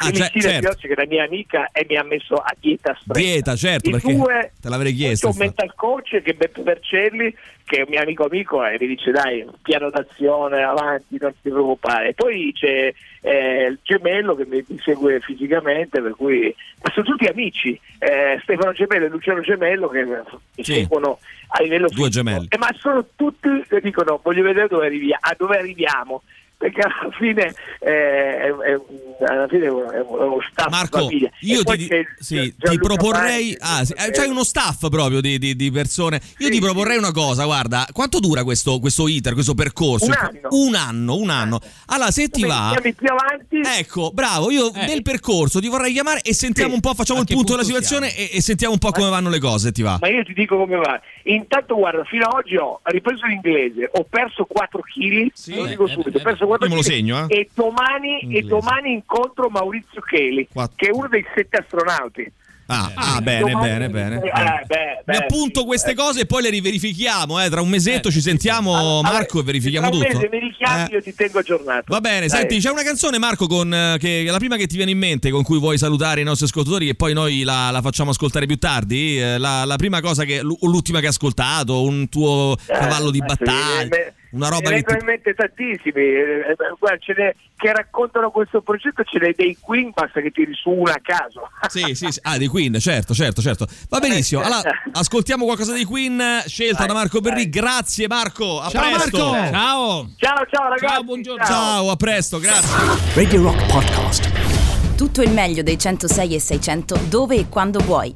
Ah, 0.00 0.04
Felicina 0.04 0.28
cioè, 0.30 0.52
certo. 0.62 0.76
Che 0.86 0.92
è 0.92 0.94
la 0.96 1.06
mia 1.06 1.24
amica 1.24 1.68
e 1.72 1.84
mi 1.88 1.96
ha 1.96 2.04
messo 2.04 2.36
a 2.36 2.54
dieta 2.58 2.94
stretta. 3.00 3.18
Dieta, 3.18 3.56
certo, 3.56 3.88
I 3.88 3.92
perché 3.92 4.14
due, 4.14 4.52
te 4.60 4.68
l'avrei 4.68 4.92
chiesto. 4.94 5.26
C'è 5.26 5.32
un 5.32 5.38
mental 5.40 5.74
coach 5.74 6.10
che 6.22 6.30
è 6.30 6.34
Beppe 6.34 6.62
Vercelli, 6.62 7.34
che 7.64 7.78
è 7.78 7.80
un 7.80 7.86
mio 7.90 8.00
amico 8.00 8.24
amico 8.24 8.64
e 8.64 8.76
mi 8.80 8.86
dice 8.86 9.10
dai, 9.10 9.44
piano 9.60 9.90
d'azione, 9.90 10.62
avanti, 10.62 11.16
non 11.18 11.34
ti 11.42 11.50
preoccupare. 11.50 12.10
E 12.10 12.14
poi 12.14 12.52
c'è 12.54 12.92
eh, 13.22 13.64
il 13.64 13.78
gemello 13.82 14.36
che 14.36 14.46
mi, 14.46 14.64
mi 14.68 14.78
segue 14.78 15.18
fisicamente, 15.18 16.00
per 16.00 16.12
cui 16.12 16.54
ma 16.80 16.90
sono 16.92 17.04
tutti 17.04 17.26
amici. 17.26 17.78
Eh, 17.98 18.38
Stefano 18.44 18.72
Gemello 18.72 19.06
e 19.06 19.08
Luciano 19.08 19.40
Gemello 19.40 19.88
che 19.88 20.04
mi 20.04 20.14
Sì. 20.62 20.74
seguono 20.74 21.18
a 21.48 21.62
livello 21.62 21.88
Due 21.88 22.06
fisico. 22.06 22.08
gemelli. 22.10 22.46
Eh, 22.50 22.58
ma 22.58 22.68
sono 22.78 23.04
tutti 23.16 23.48
che 23.68 23.80
dicono 23.80 24.20
voglio 24.22 24.44
vedere 24.44 24.68
dove, 24.68 24.86
arrivia- 24.86 25.18
a 25.20 25.34
dove 25.36 25.58
arriviamo. 25.58 26.22
Perché 26.58 26.80
alla 26.80 27.10
fine, 27.16 27.54
eh, 27.78 28.38
è, 28.38 28.48
è- 28.50 29.24
alla 29.28 29.46
fine 29.48 29.66
è 29.66 29.68
uno, 29.70 29.90
è 29.92 30.00
uno 30.00 30.38
staff 30.50 30.68
Marco, 30.70 30.98
famiglia. 30.98 31.30
io 31.40 31.62
ti, 31.62 31.88
sì, 32.18 32.52
ti 32.58 32.78
proporrei. 32.78 33.56
Ah, 33.60 33.84
sì, 33.84 33.92
eh, 33.92 34.10
c'hai 34.10 34.28
uno 34.28 34.42
staff 34.42 34.88
proprio 34.88 35.20
di, 35.20 35.38
di- 35.38 35.54
di 35.54 35.70
persone. 35.70 36.20
Io 36.38 36.46
Sì, 36.46 36.52
ti 36.54 36.60
proporrei 36.60 36.94
sì. 36.94 36.98
una 36.98 37.12
cosa, 37.12 37.44
guarda, 37.44 37.86
quanto 37.92 38.18
dura 38.18 38.42
questo, 38.42 38.80
questo 38.80 39.06
iter, 39.06 39.34
questo 39.34 39.54
percorso? 39.54 40.06
Un 40.06 40.12
anno. 40.16 40.48
Un 40.50 40.74
anno, 40.74 41.14
un 41.16 41.30
anno. 41.30 41.60
Allora, 41.86 42.10
se 42.10 42.28
ti 42.28 42.44
va. 42.44 42.70
chiami 42.72 42.92
più 42.94 43.08
avanti 43.08 43.60
Ecco, 43.78 44.10
bravo, 44.12 44.50
io 44.50 44.72
Eh. 44.74 44.86
nel 44.86 45.02
percorso 45.02 45.60
ti 45.60 45.68
vorrei 45.68 45.92
chiamare 45.92 46.22
e 46.22 46.34
sentiamo 46.34 46.70
Sì. 46.70 46.74
un 46.74 46.80
po', 46.80 46.94
facciamo 46.94 47.20
il 47.20 47.26
punto 47.26 47.52
della 47.52 47.64
situazione 47.64 48.14
e, 48.16 48.30
e 48.32 48.42
sentiamo 48.42 48.72
un 48.72 48.78
po' 48.80 48.90
come 48.90 49.10
vanno 49.10 49.30
le 49.30 49.38
cose, 49.38 49.70
ti 49.70 49.82
va? 49.82 49.96
Ma 50.00 50.08
io 50.08 50.24
ti 50.24 50.32
dico 50.32 50.56
come 50.56 50.76
va. 50.76 51.00
Intanto, 51.24 51.76
guarda, 51.76 52.02
fino 52.04 52.24
ad 52.26 52.32
oggi 52.34 52.56
ho 52.56 52.80
ripreso 52.84 53.26
l'inglese, 53.26 53.88
ho 53.92 54.04
perso 54.08 54.44
4 54.44 54.80
kg, 54.80 55.30
lo 55.56 55.64
eh, 55.64 55.68
dico 55.68 55.84
eh, 55.86 55.88
subito, 55.90 56.16
ho 56.16 56.20
eh, 56.20 56.24
perso 56.24 56.46
4 56.48 56.66
io 56.66 56.70
me 56.72 56.76
lo 56.78 56.82
segno, 56.82 57.26
eh. 57.28 57.34
E 57.38 57.48
domani, 57.54 58.20
e 58.36 58.42
domani 58.42 58.92
incontro 58.92 59.48
Maurizio 59.48 60.00
Cheli, 60.00 60.48
Quattro. 60.52 60.74
che 60.76 60.88
è 60.88 60.90
uno 60.92 61.08
dei 61.08 61.24
sette 61.34 61.58
astronauti. 61.58 62.32
Ah, 62.70 62.92
ah, 62.94 63.20
bene, 63.22 63.54
bene, 63.54 63.88
bene. 63.88 64.16
Eh, 64.16 64.64
beh, 64.66 65.00
beh, 65.02 65.16
appunto 65.16 65.64
queste 65.64 65.94
cose 65.94 66.20
e 66.20 66.26
poi 66.26 66.42
le 66.42 66.50
riverifichiamo, 66.50 67.40
eh. 67.42 67.48
Tra 67.48 67.62
un 67.62 67.68
mesetto 67.70 68.08
Eh, 68.08 68.10
ci 68.10 68.20
sentiamo, 68.20 68.76
Allora, 68.76 69.10
Marco, 69.10 69.40
e 69.40 69.42
verifichiamo 69.42 69.88
tutto. 69.88 70.06
mese 70.06 70.28
mi 70.30 70.38
richiami, 70.38 70.90
Eh. 70.90 70.94
io 70.96 71.02
ti 71.02 71.14
tengo 71.14 71.38
aggiornato. 71.38 71.84
Va 71.88 72.00
bene, 72.02 72.26
Dai. 72.26 72.40
senti, 72.40 72.58
c'è 72.58 72.70
una 72.70 72.82
canzone 72.82 73.16
Marco 73.18 73.46
con, 73.46 73.72
eh, 73.72 73.96
che 73.98 74.20
è 74.22 74.24
la 74.30 74.36
prima 74.36 74.56
che 74.56 74.66
ti 74.66 74.76
viene 74.76 74.90
in 74.90 74.98
mente 74.98 75.30
con 75.30 75.42
cui 75.44 75.58
vuoi 75.58 75.78
salutare 75.78 76.20
i 76.20 76.24
nostri 76.24 76.44
ascoltatori 76.44 76.84
che 76.84 76.94
poi 76.94 77.14
noi 77.14 77.42
la, 77.42 77.70
la 77.70 77.80
facciamo 77.80 78.10
ascoltare 78.10 78.44
più 78.44 78.58
tardi. 78.58 79.18
Eh, 79.18 79.38
La, 79.38 79.64
la 79.64 79.76
prima 79.76 80.02
cosa 80.02 80.24
che 80.24 80.42
l'ultima 80.42 80.98
che 80.98 81.06
hai 81.06 81.10
ascoltato, 81.12 81.80
un 81.84 82.10
tuo 82.10 82.54
Eh, 82.66 82.72
cavallo 82.74 83.10
di 83.10 83.18
sì, 83.20 83.24
battaglia, 83.24 83.96
una 84.30 84.48
roba 84.48 84.68
me 84.68 84.76
ne 84.76 84.82
che 84.82 84.86
ti... 84.86 84.92
vengono 84.92 84.98
in 84.98 85.04
mente 85.06 85.34
tantissimi. 85.34 86.02
eh, 86.02 86.50
eh, 86.50 86.56
guarda, 86.78 86.98
ce 86.98 87.14
n'è 87.16 87.34
che 87.56 87.72
raccontano 87.72 88.30
questo 88.30 88.60
progetto, 88.60 89.02
ce 89.04 89.18
n'è 89.18 89.32
dei 89.34 89.56
Queen, 89.60 89.90
basta 89.92 90.20
che 90.20 90.30
tiri 90.30 90.54
su 90.54 90.70
una 90.70 90.92
a 90.92 91.00
caso. 91.02 91.48
Sì, 91.68 91.94
sì, 91.94 92.10
sì. 92.10 92.20
Ah, 92.22 92.38
di 92.38 92.46
Queen, 92.46 92.78
certo, 92.78 93.14
certo, 93.14 93.42
certo. 93.42 93.66
Va 93.88 93.98
benissimo. 93.98 94.40
Allora, 94.42 94.70
ascoltiamo 94.92 95.44
qualcosa 95.44 95.74
di 95.74 95.84
Queen 95.84 96.42
scelta 96.46 96.78
Dai, 96.78 96.86
da 96.88 96.94
Marco. 96.94 97.20
Berri. 97.20 97.48
Grazie 97.48 98.06
Marco, 98.06 98.60
a 98.60 98.68
Ciao, 98.70 98.90
presto. 98.90 99.30
Marco. 99.30 99.52
Ciao. 99.52 100.10
Ciao, 100.16 100.46
ciao 100.50 100.68
ragazzi. 100.68 100.86
Ciao, 100.86 101.04
buongiorno. 101.04 101.44
Ciao, 101.44 101.90
a 101.90 101.96
presto, 101.96 102.38
grazie. 102.38 103.14
Radio 103.14 103.42
Rock 103.42 103.66
Podcast. 103.70 104.96
Tutto 104.96 105.22
il 105.22 105.30
meglio 105.30 105.62
dei 105.62 105.78
106 105.78 106.34
e 106.34 106.40
600 106.40 106.96
dove 107.08 107.36
e 107.36 107.48
quando 107.48 107.80
vuoi. 107.80 108.12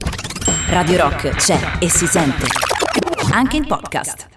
Radio 0.68 0.96
Rock 0.96 1.36
c'è 1.36 1.78
e 1.78 1.88
si 1.88 2.06
sente. 2.06 2.46
anche 3.32 3.56
in 3.56 3.66
podcast. 3.66 4.31